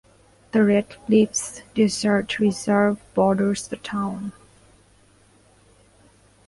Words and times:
The 0.51 0.63
Red 0.63 0.89
Cliffs 1.05 1.61
Desert 1.75 2.39
Reserve 2.39 2.99
borders 3.13 3.67
the 3.67 3.77
town. 3.77 4.31